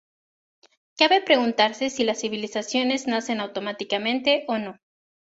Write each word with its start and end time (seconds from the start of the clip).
Cabe 0.97 1.21
preguntarse 1.21 1.91
si 1.91 2.03
las 2.03 2.21
civilizaciones 2.21 3.05
nacen 3.05 3.39
automáticamente 3.39 4.45
o 4.47 4.57
no. 4.57 4.79